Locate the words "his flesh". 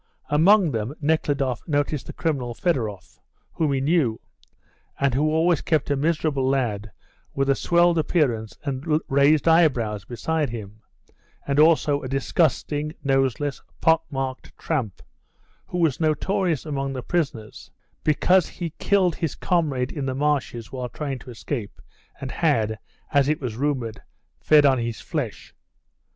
24.79-25.53